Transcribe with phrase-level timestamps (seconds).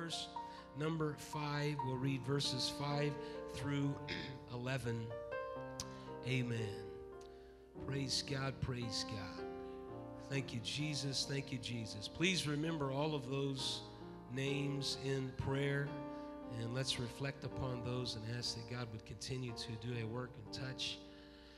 [0.00, 0.28] verse
[0.78, 1.76] number 5.
[1.84, 3.12] We'll read verses 5
[3.54, 3.94] through
[4.54, 4.98] 11.
[6.26, 6.58] Amen.
[7.86, 9.44] Praise God, praise God.
[10.30, 11.26] Thank you, Jesus.
[11.28, 12.08] Thank you, Jesus.
[12.08, 13.80] Please remember all of those
[14.32, 15.88] names in prayer
[16.60, 20.30] and let's reflect upon those and ask that God would continue to do a work
[20.44, 20.98] and touch.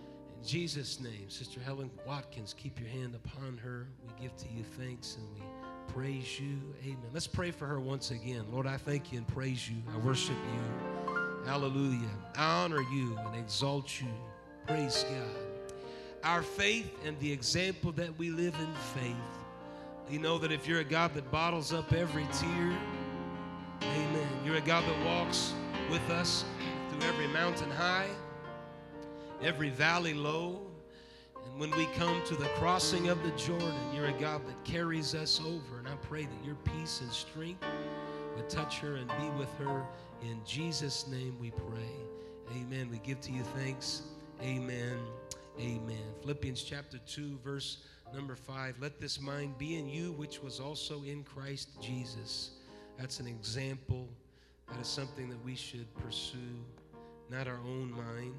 [0.00, 3.86] In Jesus' name, Sister Helen Watkins, keep your hand upon her.
[4.02, 5.40] We give to you thanks and we
[5.94, 6.58] praise you.
[6.82, 7.10] Amen.
[7.12, 8.44] Let's pray for her once again.
[8.50, 9.76] Lord, I thank you and praise you.
[9.92, 11.18] I worship you.
[11.44, 12.08] Hallelujah.
[12.36, 14.08] I honor you and exalt you.
[14.66, 15.42] Praise God.
[16.24, 19.16] Our faith and the example that we live in faith.
[20.10, 22.78] You know that if you're a God that bottles up every tear,
[23.82, 24.28] amen.
[24.44, 25.52] You're a God that walks
[25.90, 26.44] with us
[26.90, 28.08] through every mountain high,
[29.42, 30.60] every valley low.
[31.46, 35.14] And when we come to the crossing of the Jordan, you're a God that carries
[35.14, 35.78] us over.
[35.78, 37.64] And I pray that your peace and strength
[38.36, 39.84] would touch her and be with her.
[40.22, 42.56] In Jesus' name we pray.
[42.56, 42.88] Amen.
[42.90, 44.02] We give to you thanks.
[44.42, 44.98] Amen.
[45.60, 46.04] Amen.
[46.22, 47.78] Philippians chapter 2, verse
[48.14, 48.76] number 5.
[48.80, 52.52] Let this mind be in you, which was also in Christ Jesus.
[52.98, 54.08] That's an example.
[54.68, 56.38] That is something that we should pursue,
[57.30, 58.34] not our own mind,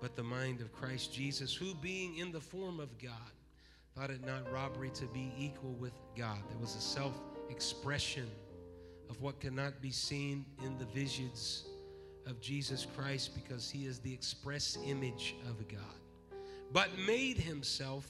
[0.00, 3.12] but the mind of Christ Jesus, who being in the form of God,
[3.94, 6.38] thought it not robbery to be equal with God.
[6.48, 7.14] There was a self
[7.50, 8.26] expression
[9.10, 11.64] of what cannot be seen in the visions
[12.26, 15.80] of Jesus Christ because he is the express image of God,
[16.72, 18.08] but made himself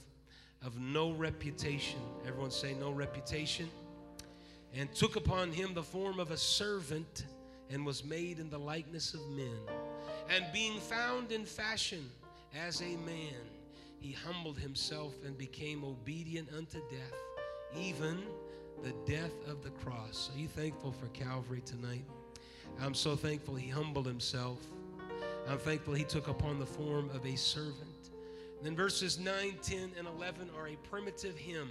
[0.64, 2.00] of no reputation.
[2.26, 3.70] Everyone say, no reputation.
[4.74, 7.24] And took upon him the form of a servant
[7.70, 9.56] and was made in the likeness of men.
[10.28, 12.10] And being found in fashion
[12.54, 13.40] as a man,
[13.98, 17.14] he humbled himself and became obedient unto death,
[17.76, 18.22] even
[18.82, 20.30] the death of the cross.
[20.34, 22.04] Are you thankful for Calvary tonight?
[22.80, 24.58] I'm so thankful he humbled himself.
[25.48, 28.10] I'm thankful he took upon the form of a servant.
[28.62, 31.70] Then verses 9, 10, and 11 are a primitive hymn.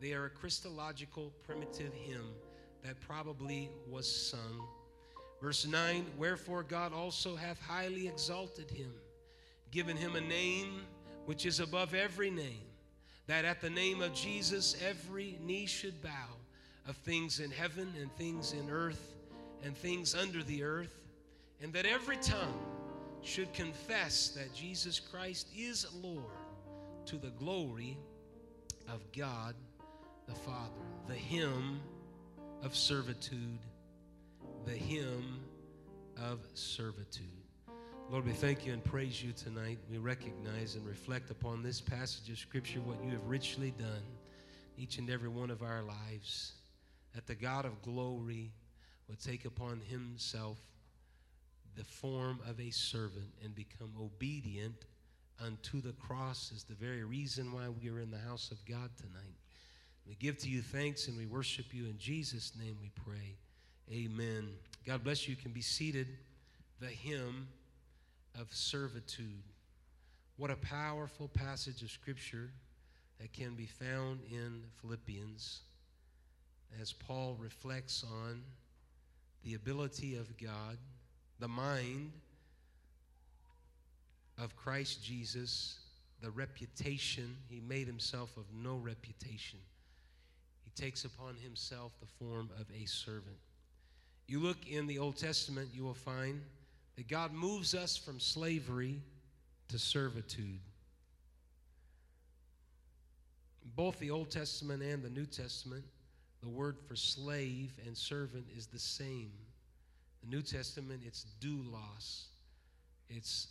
[0.00, 2.34] They are a Christological primitive hymn
[2.82, 4.66] that probably was sung.
[5.40, 8.92] Verse 9 Wherefore God also hath highly exalted him,
[9.70, 10.82] given him a name
[11.26, 12.66] which is above every name
[13.26, 16.10] that at the name of Jesus every knee should bow
[16.86, 19.14] of things in heaven and things in earth
[19.64, 20.94] and things under the earth,
[21.62, 22.60] and that every tongue
[23.22, 26.24] should confess that Jesus Christ is Lord
[27.06, 27.96] to the glory
[28.88, 29.54] of God
[30.26, 30.70] the Father.
[31.08, 31.80] The hymn
[32.62, 33.60] of servitude,
[34.84, 35.40] hymn
[36.22, 37.24] of servitude.
[38.10, 39.78] Lord, we thank you and praise you tonight.
[39.90, 44.02] We recognize and reflect upon this passage of Scripture what you have richly done,
[44.76, 46.52] each and every one of our lives,
[47.14, 48.52] that the God of glory
[49.08, 50.58] would take upon himself
[51.76, 54.84] the form of a servant and become obedient
[55.44, 58.90] unto the cross is the very reason why we are in the house of God
[58.98, 59.34] tonight.
[60.06, 61.86] We give to you thanks and we worship you.
[61.86, 63.38] In Jesus' name we pray.
[63.92, 64.48] Amen.
[64.86, 65.34] God bless you.
[65.34, 66.08] You can be seated.
[66.80, 67.48] The hymn
[68.40, 69.42] of servitude.
[70.36, 72.50] What a powerful passage of Scripture
[73.20, 75.60] that can be found in Philippians
[76.80, 78.42] as Paul reflects on
[79.44, 80.78] the ability of God,
[81.38, 82.10] the mind
[84.38, 85.78] of Christ Jesus,
[86.20, 87.36] the reputation.
[87.48, 89.60] He made himself of no reputation.
[90.64, 93.36] He takes upon himself the form of a servant.
[94.26, 96.40] You look in the Old Testament, you will find
[96.96, 99.00] that God moves us from slavery
[99.68, 100.60] to servitude.
[103.76, 105.84] Both the Old Testament and the New Testament,
[106.42, 109.32] the word for slave and servant is the same.
[110.22, 112.26] The New Testament, it's doulos.
[113.08, 113.48] It's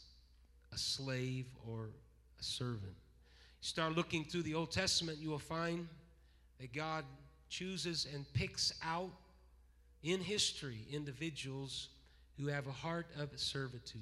[0.71, 1.89] a slave or
[2.39, 2.81] a servant.
[2.83, 5.87] You start looking through the Old Testament, you will find
[6.59, 7.05] that God
[7.49, 9.11] chooses and picks out
[10.03, 11.89] in history individuals
[12.37, 14.01] who have a heart of servitude.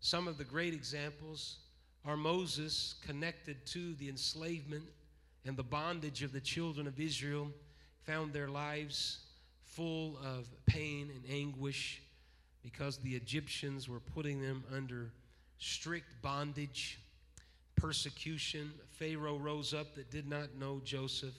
[0.00, 1.56] Some of the great examples
[2.04, 4.84] are Moses connected to the enslavement
[5.44, 7.50] and the bondage of the children of Israel,
[8.04, 9.18] found their lives
[9.64, 12.02] full of pain and anguish
[12.62, 15.12] because the Egyptians were putting them under
[15.58, 16.98] strict bondage,
[17.76, 18.72] persecution.
[18.90, 21.34] Pharaoh rose up that did not know Joseph,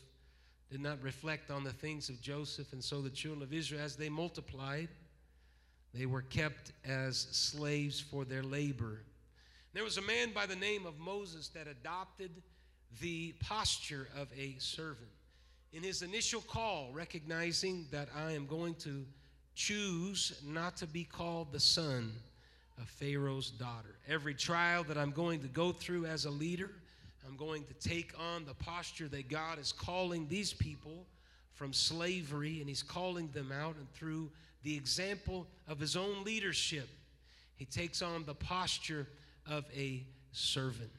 [0.71, 3.95] did not reflect on the things of Joseph, and so the children of Israel, as
[3.95, 4.89] they multiplied,
[5.93, 8.99] they were kept as slaves for their labor.
[9.73, 12.31] There was a man by the name of Moses that adopted
[12.99, 15.09] the posture of a servant.
[15.73, 19.05] in his initial call, recognizing that I am going to
[19.55, 22.13] choose not to be called the son
[22.79, 23.95] of Pharaoh's daughter.
[24.07, 26.71] Every trial that I'm going to go through as a leader,
[27.25, 31.05] I'm going to take on the posture that God is calling these people
[31.53, 34.29] from slavery and He's calling them out, and through
[34.63, 36.89] the example of His own leadership,
[37.55, 39.07] He takes on the posture
[39.45, 40.91] of a servant.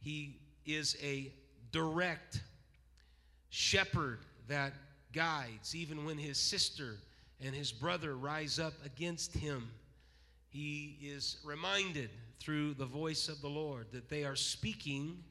[0.00, 0.36] He
[0.66, 1.32] is a
[1.72, 2.40] direct
[3.50, 4.72] shepherd that
[5.12, 6.96] guides, even when his sister
[7.40, 9.70] and his brother rise up against him.
[10.48, 15.22] He is reminded through the voice of the Lord that they are speaking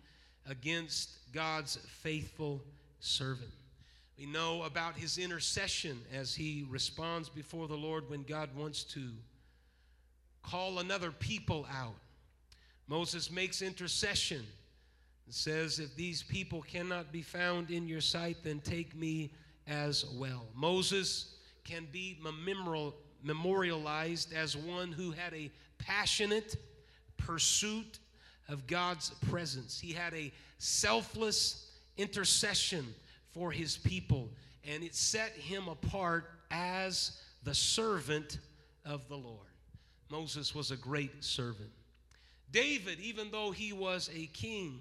[0.50, 2.62] against God's faithful
[3.00, 3.52] servant.
[4.18, 9.12] We know about his intercession as he responds before the Lord when God wants to
[10.44, 11.96] call another people out.
[12.88, 14.44] Moses makes intercession
[15.26, 19.32] and says, If these people cannot be found in your sight, then take me
[19.68, 20.48] as well.
[20.56, 22.18] Moses can be
[23.24, 26.56] memorialized as one who had a passionate
[27.18, 28.00] pursuit
[28.50, 29.80] of God's presence.
[29.80, 32.94] He had a selfless intercession
[33.32, 34.30] for his people,
[34.68, 38.40] and it set him apart as the servant
[38.86, 39.48] of the Lord.
[40.10, 41.70] Moses was a great servant.
[42.52, 44.80] David, even though he was a king,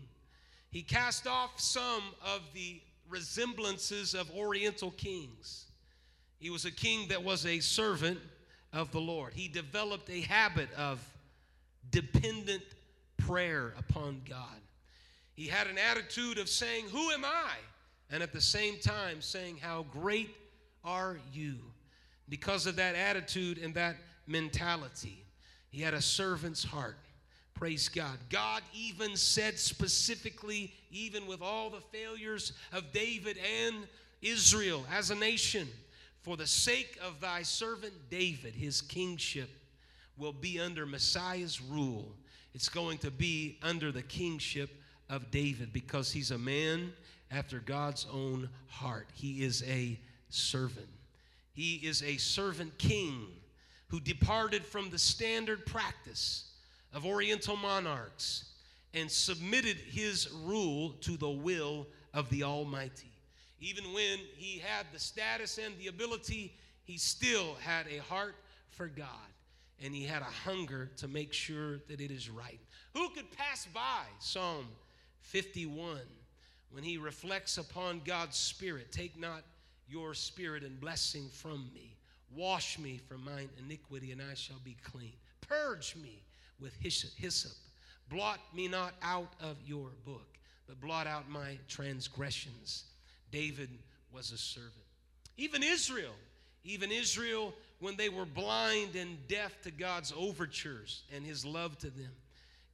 [0.70, 2.80] he cast off some of the
[3.10, 5.66] resemblances of Oriental kings.
[6.38, 8.18] He was a king that was a servant
[8.72, 9.34] of the Lord.
[9.34, 11.00] He developed a habit of
[11.90, 12.62] dependent
[13.28, 14.60] prayer upon God.
[15.34, 17.52] He had an attitude of saying, Who am I?
[18.10, 20.34] And at the same time saying, How great
[20.82, 21.56] are you?
[22.28, 23.96] Because of that attitude and that
[24.26, 25.24] mentality,
[25.70, 26.96] he had a servant's heart.
[27.52, 28.16] Praise God.
[28.30, 33.76] God even said specifically, even with all the failures of David and
[34.22, 35.68] Israel as a nation,
[36.22, 39.50] for the sake of thy servant David, his kingship
[40.16, 42.14] will be under Messiah's rule.
[42.54, 44.70] It's going to be under the kingship
[45.08, 46.92] of David because he's a man
[47.30, 49.08] after God's own heart.
[49.14, 49.98] He is a
[50.28, 50.88] servant.
[51.52, 53.26] He is a servant king
[53.88, 56.50] who departed from the standard practice
[56.92, 58.44] of Oriental monarchs
[58.94, 63.12] and submitted his rule to the will of the Almighty.
[63.60, 66.54] Even when he had the status and the ability,
[66.84, 68.36] he still had a heart
[68.70, 69.06] for God
[69.82, 72.60] and he had a hunger to make sure that it is right.
[72.94, 74.66] Who could pass by Psalm
[75.20, 75.98] 51
[76.70, 78.90] when he reflects upon God's Spirit?
[78.90, 79.42] Take not
[79.88, 81.96] your spirit and blessing from me.
[82.34, 85.12] Wash me from mine iniquity, and I shall be clean.
[85.40, 86.22] Purge me
[86.60, 87.52] with hyssop.
[88.10, 92.84] Blot me not out of your book, but blot out my transgressions.
[93.30, 93.70] David
[94.12, 94.72] was a servant.
[95.36, 96.14] Even Israel,
[96.64, 101.90] even Israel, when they were blind and deaf to God's overtures and his love to
[101.90, 102.10] them,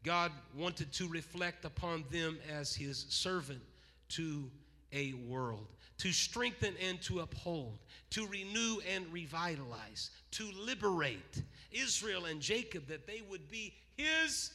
[0.02, 3.62] God wanted to reflect upon them as his servant
[4.10, 4.50] to
[4.92, 5.66] a world,
[5.98, 7.78] to strengthen and to uphold,
[8.10, 11.42] to renew and revitalize, to liberate
[11.72, 14.52] Israel and Jacob, that they would be his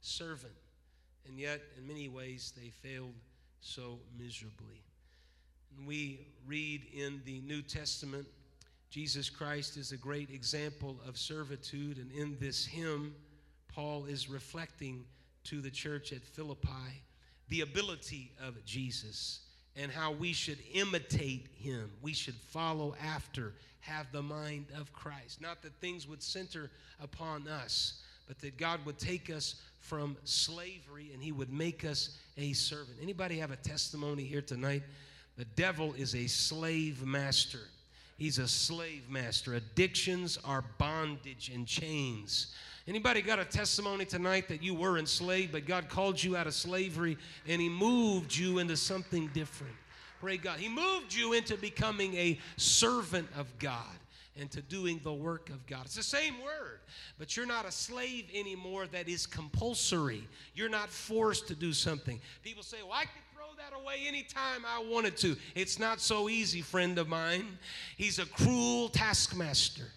[0.00, 0.54] servant.
[1.26, 3.14] And yet, in many ways, they failed
[3.60, 4.82] so miserably.
[5.86, 8.26] We read in the New Testament,
[8.90, 11.98] Jesus Christ is a great example of servitude.
[11.98, 13.14] And in this hymn,
[13.68, 15.04] Paul is reflecting
[15.44, 17.02] to the church at Philippi
[17.48, 19.40] the ability of Jesus
[19.76, 21.90] and how we should imitate him.
[22.02, 25.40] We should follow after, have the mind of Christ.
[25.40, 26.70] Not that things would center
[27.00, 32.18] upon us, but that God would take us from slavery and he would make us
[32.36, 32.98] a servant.
[33.00, 34.82] Anybody have a testimony here tonight?
[35.36, 37.60] The devil is a slave master.
[38.20, 39.54] He's a slave master.
[39.54, 42.54] Addictions are bondage and chains.
[42.86, 46.52] Anybody got a testimony tonight that you were enslaved, but God called you out of
[46.52, 47.16] slavery
[47.48, 49.72] and He moved you into something different?
[50.20, 50.58] Pray God.
[50.58, 53.96] He moved you into becoming a servant of God
[54.38, 55.86] and to doing the work of God.
[55.86, 56.80] It's the same word,
[57.18, 60.28] but you're not a slave anymore that is compulsory.
[60.54, 62.20] You're not forced to do something.
[62.42, 63.29] People say, well, I throw
[63.60, 65.36] that away anytime I wanted to.
[65.54, 67.58] It's not so easy, friend of mine.
[67.98, 69.88] He's a cruel taskmaster.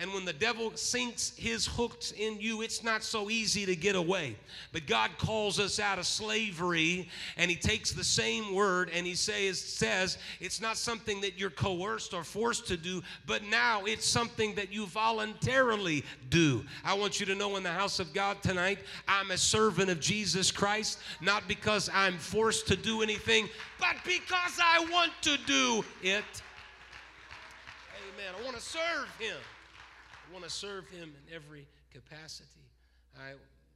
[0.00, 3.94] And when the devil sinks his hooks in you, it's not so easy to get
[3.94, 4.36] away.
[4.72, 9.14] But God calls us out of slavery, and He takes the same word and He
[9.14, 14.06] says, says it's not something that you're coerced or forced to do, but now it's
[14.06, 16.64] something that you voluntarily do.
[16.84, 20.00] I want you to know in the house of God tonight, I'm a servant of
[20.00, 25.84] Jesus Christ, not because I'm forced to do anything, but because I want to do
[26.02, 26.24] it.
[28.14, 28.34] Amen.
[28.40, 29.36] I want to serve Him.
[30.32, 32.64] Want to serve Him in every capacity.
[33.14, 33.32] I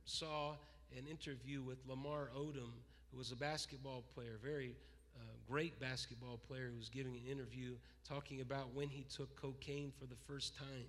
[0.07, 0.53] saw
[0.97, 2.73] an interview with Lamar Odom,
[3.11, 4.75] who was a basketball player, very
[5.17, 7.75] uh, great basketball player, who was giving an interview
[8.09, 10.87] talking about when he took cocaine for the first time.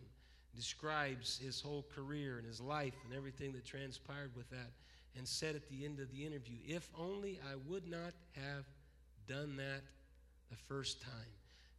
[0.56, 4.72] Describes his whole career and his life and everything that transpired with that,
[5.18, 8.64] and said at the end of the interview, If only I would not have
[9.28, 9.82] done that
[10.50, 11.12] the first time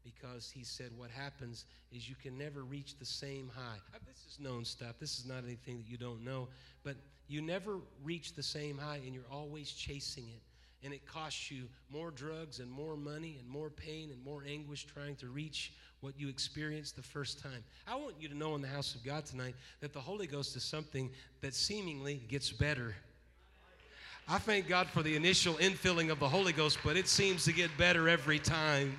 [0.04, 3.78] because he said what happens is you can never reach the same high.
[3.94, 4.94] Uh, this is known stuff.
[4.98, 6.48] This is not anything that you don't know,
[6.84, 6.96] but
[7.28, 10.42] you never reach the same high and you're always chasing it.
[10.84, 14.86] And it costs you more drugs and more money and more pain and more anguish
[14.86, 17.64] trying to reach what you experienced the first time.
[17.86, 20.54] I want you to know in the house of God tonight that the Holy Ghost
[20.54, 22.94] is something that seemingly gets better.
[24.28, 27.52] I thank God for the initial infilling of the Holy Ghost, but it seems to
[27.52, 28.96] get better every time.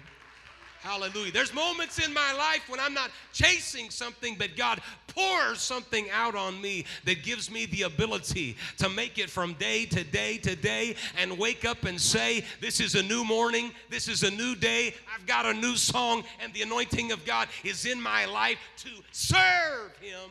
[0.81, 1.33] Hallelujah.
[1.33, 6.35] There's moments in my life when I'm not chasing something, but God pours something out
[6.35, 10.55] on me that gives me the ability to make it from day to day to
[10.55, 13.71] day and wake up and say, This is a new morning.
[13.89, 14.95] This is a new day.
[15.13, 18.89] I've got a new song, and the anointing of God is in my life to
[19.11, 20.29] serve Him.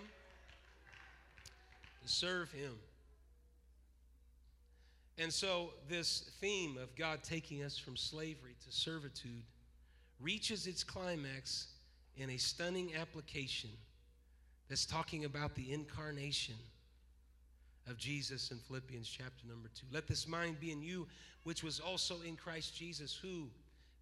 [2.02, 2.72] To serve Him.
[5.18, 9.42] And so, this theme of God taking us from slavery to servitude
[10.20, 11.68] reaches its climax
[12.16, 13.70] in a stunning application
[14.68, 16.56] that's talking about the incarnation
[17.88, 19.86] of Jesus in Philippians chapter number 2.
[19.92, 21.06] Let this mind be in you,
[21.44, 23.48] which was also in Christ Jesus, who,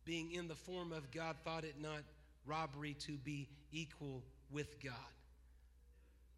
[0.04, 2.02] being in the form of God, thought it not
[2.46, 4.94] robbery to be equal with God.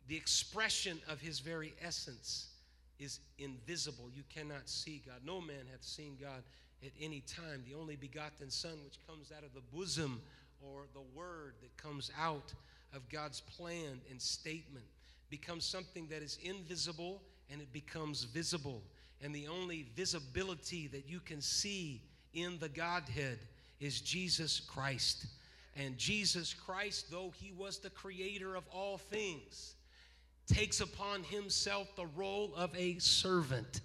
[0.09, 2.49] The expression of his very essence
[2.99, 4.11] is invisible.
[4.15, 5.21] You cannot see God.
[5.25, 6.43] No man hath seen God
[6.85, 7.65] at any time.
[7.69, 10.21] The only begotten Son, which comes out of the bosom
[10.61, 12.53] or the word that comes out
[12.95, 14.85] of God's plan and statement,
[15.31, 18.83] becomes something that is invisible and it becomes visible.
[19.23, 22.03] And the only visibility that you can see
[22.35, 23.39] in the Godhead
[23.81, 25.27] is Jesus Christ.
[25.77, 29.75] And Jesus Christ, though he was the creator of all things,
[30.47, 33.81] takes upon himself the role of a servant.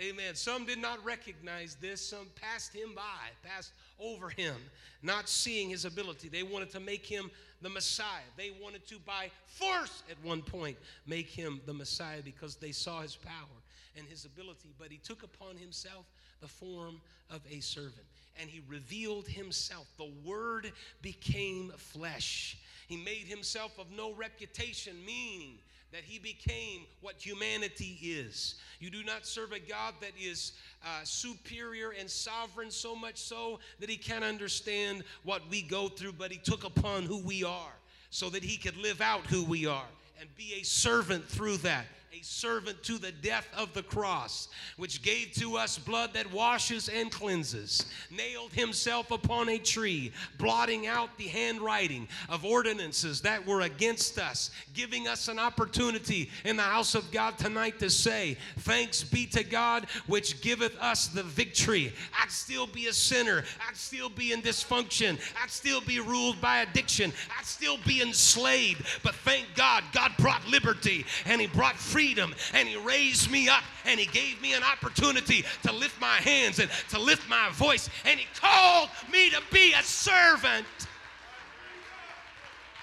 [0.00, 0.34] Amen.
[0.34, 2.00] Some did not recognize this.
[2.00, 4.54] Some passed him by, passed over him,
[5.02, 6.28] not seeing his ability.
[6.28, 7.30] They wanted to make him
[7.62, 8.22] the Messiah.
[8.36, 10.76] They wanted to, by force, at one point,
[11.06, 13.58] make him the Messiah because they saw his power
[13.96, 14.68] and his ability.
[14.78, 16.06] But he took upon himself
[16.40, 17.00] the form
[17.30, 18.06] of a servant
[18.40, 19.86] and he revealed himself.
[19.96, 22.56] The Word became flesh.
[22.86, 25.58] He made himself of no reputation, meaning
[25.92, 28.56] that he became what humanity is.
[28.78, 30.52] You do not serve a God that is
[30.84, 36.12] uh, superior and sovereign, so much so that he can't understand what we go through,
[36.12, 37.72] but he took upon who we are
[38.10, 39.88] so that he could live out who we are
[40.20, 44.48] and be a servant through that a servant to the death of the cross,
[44.78, 50.86] which gave to us blood that washes and cleanses, nailed himself upon a tree, blotting
[50.86, 56.62] out the handwriting of ordinances that were against us, giving us an opportunity in the
[56.62, 61.92] house of God tonight to say, Thanks be to God, which giveth us the victory.
[62.18, 66.60] I'd still be a sinner, I'd still be in dysfunction, I'd still be ruled by
[66.60, 71.97] addiction, I'd still be enslaved, but thank God, God brought liberty and He brought freedom
[71.98, 76.14] freedom and He raised me up and He gave me an opportunity to lift my
[76.18, 80.64] hands and to lift my voice and He called me to be a servant.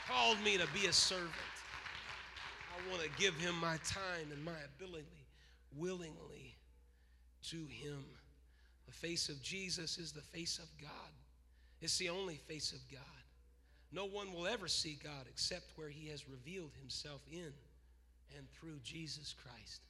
[0.05, 1.31] Called me to be a servant.
[2.69, 5.05] I want to give Him my time and my ability
[5.77, 6.57] willingly
[7.51, 8.03] to Him.
[8.85, 10.91] The face of Jesus is the face of God.
[11.81, 12.99] It's the only face of God.
[13.93, 17.53] No one will ever see God except where He has revealed Himself in
[18.37, 19.81] and through Jesus Christ.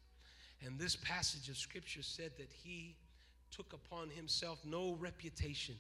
[0.66, 2.96] And this passage of Scripture said that he
[3.52, 5.76] took upon himself no reputation,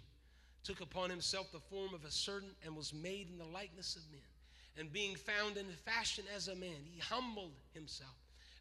[0.63, 4.03] took upon himself the form of a servant, and was made in the likeness of
[4.11, 4.21] men.
[4.77, 8.15] And being found in fashion as a man, he humbled himself,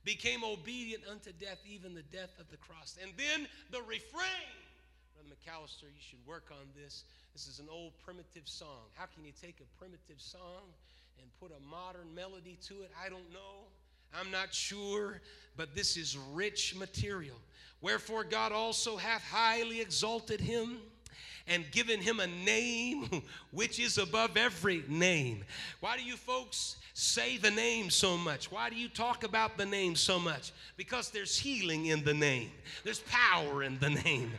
[0.05, 2.97] became obedient unto death, even the death of the cross.
[3.03, 4.55] And then the refrain,
[5.15, 7.05] Brother McAllister, you should work on this.
[7.33, 8.87] This is an old primitive song.
[8.95, 10.71] How can you take a primitive song
[11.21, 12.93] and put a modern melody to it?
[13.05, 13.67] I don't know.
[14.19, 15.21] I'm not sure,
[15.57, 17.37] but this is rich material.
[17.81, 20.79] Wherefore God also hath highly exalted him
[21.47, 25.45] and given him a name which is above every name.
[25.81, 28.53] Why do you folks say the name so much?
[28.53, 30.53] Why do you talk about the name so much?
[30.77, 32.51] Because there's healing in the name,
[32.85, 34.33] there's power in the name.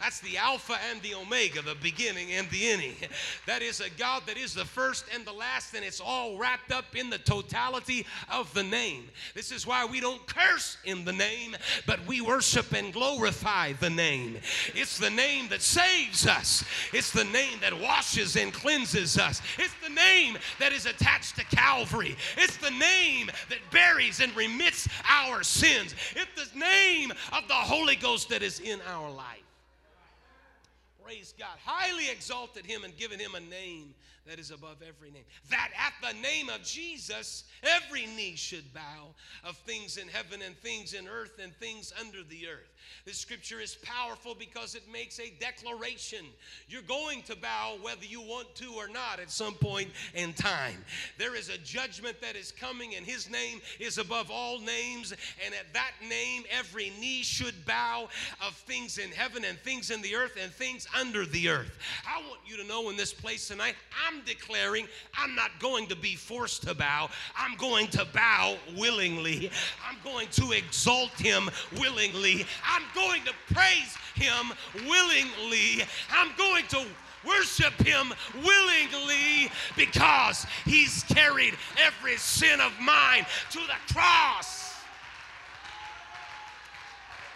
[0.00, 2.94] That's the Alpha and the Omega, the beginning and the ending.
[3.46, 6.70] That is a God that is the first and the last, and it's all wrapped
[6.70, 9.08] up in the totality of the name.
[9.34, 13.90] This is why we don't curse in the name, but we worship and glorify the
[13.90, 14.36] name.
[14.74, 16.51] It's the name that saves us,
[16.92, 21.44] it's the name that washes and cleanses us, it's the name that is attached to
[21.44, 25.94] Calvary it's the name that buries and remits our sins.
[26.14, 29.38] It's the name of the Holy Ghost that is in our life.
[31.02, 31.56] Praise God.
[31.64, 33.94] Highly exalted him and given him a name
[34.26, 35.24] that is above every name.
[35.50, 40.56] That at the name of Jesus, every knee should bow of things in heaven and
[40.58, 42.71] things in earth and things under the earth.
[43.04, 46.24] This scripture is powerful because it makes a declaration.
[46.68, 50.84] You're going to bow whether you want to or not at some point in time.
[51.18, 55.12] There is a judgment that is coming, and his name is above all names.
[55.44, 58.08] And at that name, every knee should bow
[58.40, 61.78] of things in heaven and things in the earth and things under the earth.
[62.08, 63.74] I want you to know in this place tonight,
[64.08, 67.10] I'm declaring I'm not going to be forced to bow.
[67.36, 69.50] I'm going to bow willingly.
[69.86, 72.46] I'm going to exalt him willingly.
[72.64, 74.52] I'm going to praise him
[74.88, 75.84] willingly.
[76.10, 76.84] I'm going to
[77.26, 78.12] worship him
[78.44, 84.74] willingly because he's carried every sin of mine to the cross.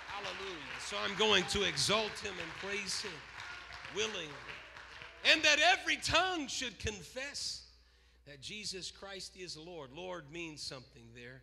[0.08, 0.56] Hallelujah.
[0.84, 3.12] So I'm going to exalt him and praise him
[3.94, 4.32] willingly.
[5.30, 7.62] And that every tongue should confess
[8.26, 9.90] that Jesus Christ is Lord.
[9.92, 11.42] Lord means something there.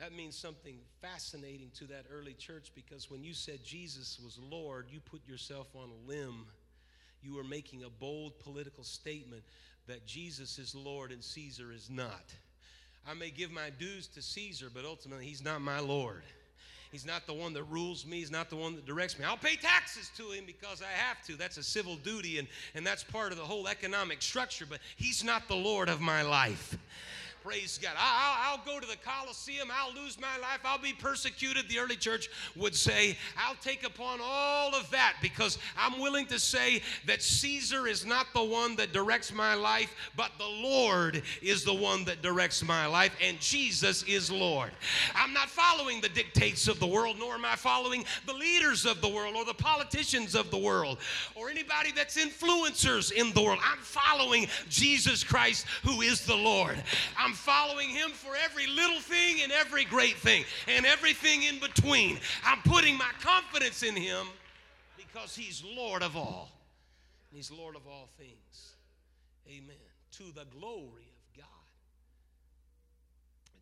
[0.00, 4.86] That means something fascinating to that early church because when you said Jesus was Lord,
[4.90, 6.46] you put yourself on a limb.
[7.22, 9.42] You were making a bold political statement
[9.88, 12.32] that Jesus is Lord and Caesar is not.
[13.06, 16.22] I may give my dues to Caesar, but ultimately he's not my Lord.
[16.92, 18.18] He's not the one that rules me.
[18.18, 19.26] He's not the one that directs me.
[19.26, 21.36] I'll pay taxes to him because I have to.
[21.36, 25.22] That's a civil duty, and, and that's part of the whole economic structure, but he's
[25.22, 26.76] not the Lord of my life.
[27.42, 27.92] Praise God.
[27.96, 29.70] I, will go to the Colosseum.
[29.74, 30.60] I'll lose my life.
[30.62, 31.70] I'll be persecuted.
[31.70, 36.38] The early church would say, I'll take upon all of that because I'm willing to
[36.38, 41.64] say that Caesar is not the one that directs my life, but the Lord is
[41.64, 44.70] the one that directs my life, and Jesus is Lord.
[45.14, 49.00] I'm not following the dictates of the world, nor am I following the leaders of
[49.00, 50.98] the world or the politicians of the world
[51.34, 53.60] or anybody that's influencers in the world.
[53.64, 56.82] I'm following Jesus Christ, who is the Lord.
[57.18, 61.60] I'm I'm following him for every little thing and every great thing and everything in
[61.60, 62.18] between.
[62.44, 64.26] I'm putting my confidence in him
[64.96, 66.50] because he's Lord of all.
[67.30, 68.72] And he's Lord of all things.
[69.48, 69.76] Amen.
[70.16, 71.70] To the glory of God.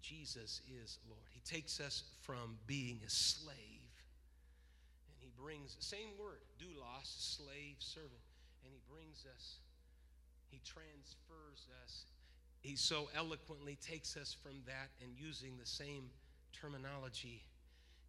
[0.01, 1.29] Jesus is Lord.
[1.35, 7.77] He takes us from being a slave and he brings the same word, doulos, slave,
[7.81, 8.25] servant,
[8.65, 9.57] and he brings us,
[10.49, 12.07] he transfers us
[12.69, 16.11] he so eloquently takes us from that and using the same
[16.53, 17.43] terminology,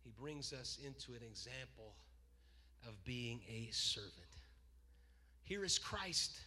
[0.03, 1.93] he brings us into an example
[2.85, 4.11] of being a servant.
[5.45, 6.41] Here is Christ,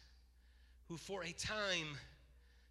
[0.89, 1.97] who for a time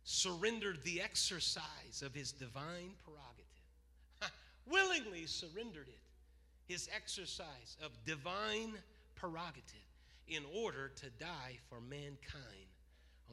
[0.04, 4.32] surrendered the exercise of his divine prerogative,
[4.70, 8.74] willingly surrendered it, his exercise of divine
[9.16, 9.90] prerogative,
[10.28, 12.70] in order to die for mankind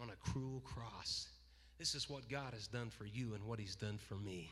[0.00, 1.28] on a cruel cross.
[1.78, 4.50] This is what God has done for you and what He's done for me.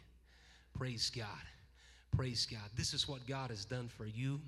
[0.76, 1.26] Praise God.
[2.16, 2.70] Praise God.
[2.76, 4.40] This is what God has done for you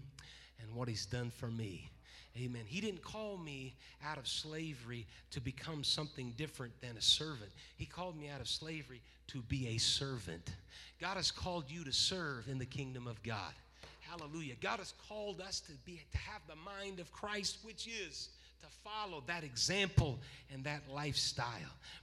[0.62, 1.90] and what He's done for me.
[2.36, 2.62] Amen.
[2.66, 3.74] He didn't call me
[4.06, 7.50] out of slavery to become something different than a servant.
[7.76, 10.52] He called me out of slavery to be a servant.
[11.00, 13.52] God has called you to serve in the kingdom of God.
[14.00, 14.54] Hallelujah.
[14.60, 18.28] God has called us to be to have the mind of Christ, which is
[18.62, 20.18] to follow that example
[20.53, 21.47] and that lifestyle.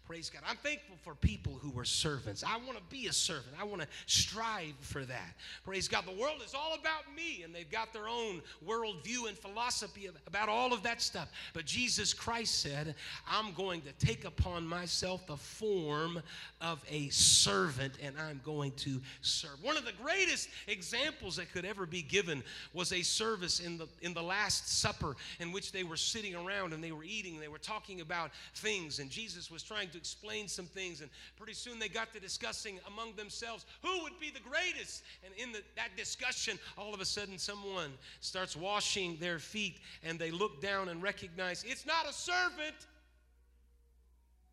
[0.06, 0.44] Praise God.
[0.48, 2.44] I'm thankful for people who are servants.
[2.48, 3.56] I want to be a servant.
[3.60, 5.34] I want to strive for that.
[5.64, 6.06] Praise God.
[6.06, 10.48] The world is all about me, and they've got their own worldview and philosophy about
[10.48, 11.30] all of that stuff.
[11.54, 12.94] But Jesus Christ said,
[13.28, 16.22] I'm going to take upon myself the form
[16.62, 19.64] of a servant, and I'm going to serve.
[19.64, 23.88] One of the greatest examples that could ever be given was a service in the
[24.02, 27.40] in the Last Supper in which they were sitting around around and they were eating,
[27.40, 31.02] they were talking about things, and Jesus was trying to explain some things.
[31.02, 35.04] And pretty soon they got to discussing among themselves who would be the greatest.
[35.24, 40.20] And in the, that discussion, all of a sudden someone starts washing their feet, and
[40.20, 42.76] they look down and recognize it's not a servant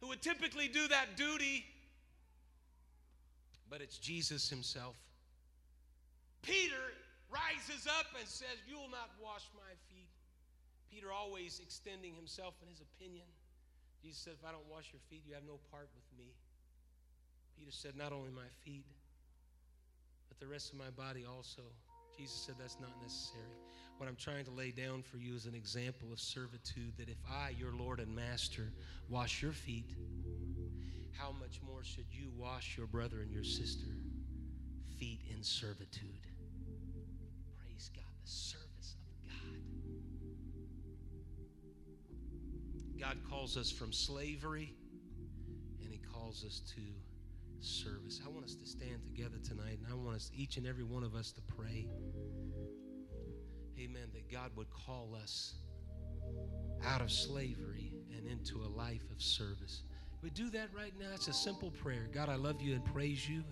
[0.01, 1.65] who would typically do that duty,
[3.71, 4.97] but it's Jesus himself.
[6.43, 6.75] Peter
[7.31, 9.92] rises up and says, You'll not wash my feet.
[10.93, 13.25] Peter always extending himself and his opinion.
[14.03, 16.35] Jesus said, If I don't wash your feet, you have no part with me.
[17.57, 18.85] Peter said, Not only my feet,
[20.29, 21.63] but the rest of my body also.
[22.19, 23.57] Jesus said, That's not necessary.
[23.97, 27.19] What I'm trying to lay down for you is an example of servitude that if
[27.31, 28.73] I, your Lord and Master,
[29.09, 29.95] wash your feet,
[31.17, 33.87] how much more should you wash your brother and your sister
[34.99, 36.27] feet in servitude?
[37.61, 38.62] Praise God, the service
[43.03, 43.19] God.
[43.29, 44.75] Calls us from slavery
[45.83, 46.81] and He calls us to
[47.61, 48.21] service.
[48.25, 51.03] I want us to stand together tonight and I want us, each and every one
[51.03, 51.89] of us, to pray
[53.83, 55.55] amen, that God would call us
[56.87, 59.83] out of slavery and into a life of service.
[60.23, 61.09] We do that right now.
[61.15, 62.09] It's a simple prayer.
[62.13, 63.43] God, I love you and praise you.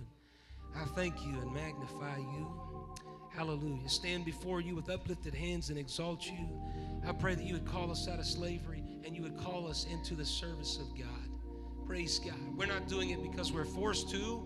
[0.73, 2.47] And I thank you and magnify you.
[3.35, 3.89] Hallelujah.
[3.89, 6.49] Stand before you with uplifted hands and exalt you.
[7.05, 9.87] I pray that you would call us out of slavery and you would call us
[9.91, 11.87] into the service of God.
[11.87, 12.57] Praise God.
[12.57, 14.43] We're not doing it because we're forced to,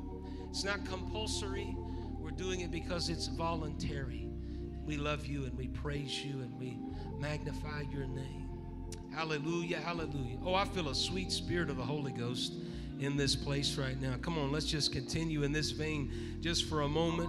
[0.48, 1.76] it's not compulsory.
[2.18, 4.28] We're doing it because it's voluntary.
[4.86, 6.78] We love you and we praise you and we
[7.18, 8.48] magnify your name.
[9.14, 10.38] Hallelujah, hallelujah.
[10.44, 12.54] Oh, I feel a sweet spirit of the Holy Ghost
[13.00, 14.14] in this place right now.
[14.22, 17.28] Come on, let's just continue in this vein just for a moment.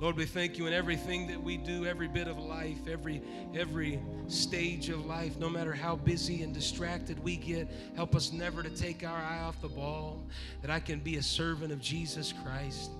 [0.00, 3.22] Lord, we thank you in everything that we do, every bit of life, every
[3.54, 8.62] every stage of life, no matter how busy and distracted we get, help us never
[8.62, 10.22] to take our eye off the ball,
[10.60, 12.90] that I can be a servant of Jesus Christ.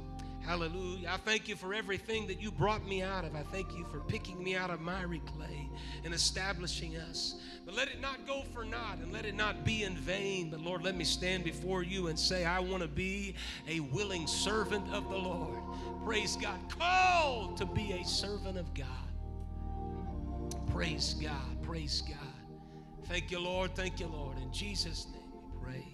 [0.44, 1.08] Hallelujah.
[1.08, 3.36] I thank you for everything that you brought me out of.
[3.36, 5.68] I thank you for picking me out of miry clay
[6.04, 7.36] and establishing us.
[7.64, 10.50] But let it not go for naught and let it not be in vain.
[10.50, 13.36] But Lord, let me stand before you and say, I want to be
[13.68, 15.60] a willing servant of the Lord.
[16.04, 16.58] Praise God.
[16.76, 18.86] Called to be a servant of God.
[20.72, 21.62] Praise God.
[21.62, 22.16] Praise God.
[23.04, 23.76] Thank you, Lord.
[23.76, 24.38] Thank you, Lord.
[24.38, 25.86] In Jesus' name we pray.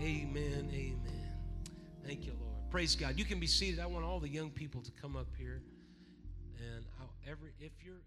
[0.00, 0.70] Amen.
[0.72, 1.32] Amen.
[2.06, 2.47] Thank you, Lord.
[2.70, 3.18] Praise God.
[3.18, 3.80] You can be seated.
[3.80, 5.62] I want all the young people to come up here.
[6.58, 8.02] And I'll, every if you're